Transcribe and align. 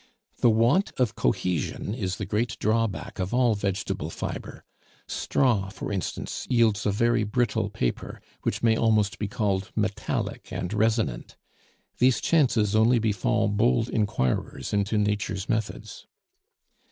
The 0.39 0.49
want 0.49 0.91
of 0.97 1.13
cohesion 1.13 1.93
is 1.93 2.15
the 2.15 2.25
great 2.25 2.57
drawback 2.57 3.19
of 3.19 3.35
all 3.35 3.53
vegetable 3.53 4.09
fibre; 4.09 4.63
straw, 5.07 5.69
for 5.69 5.91
instance, 5.91 6.47
yields 6.49 6.87
a 6.87 6.91
very 6.91 7.23
brittle 7.23 7.69
paper, 7.69 8.19
which 8.41 8.63
may 8.63 8.75
almost 8.75 9.19
be 9.19 9.27
called 9.27 9.71
metallic 9.75 10.51
and 10.51 10.73
resonant. 10.73 11.37
These 11.99 12.19
chances 12.19 12.75
only 12.75 12.97
befall 12.97 13.47
bold 13.47 13.89
inquirers 13.89 14.73
into 14.73 14.97
Nature's 14.97 15.47
methods! 15.47 16.07